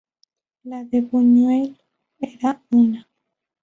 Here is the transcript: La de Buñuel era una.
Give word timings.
La 0.63 0.83
de 0.83 1.01
Buñuel 1.03 1.77
era 2.17 2.59
una. 2.71 3.07